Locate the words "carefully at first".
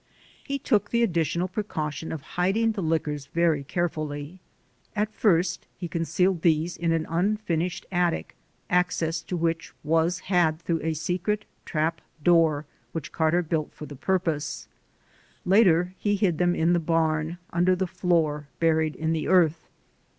3.63-5.67